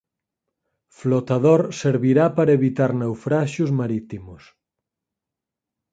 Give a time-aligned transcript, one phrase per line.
[0.99, 4.43] flotador servirá para evitar naufraxios marítimos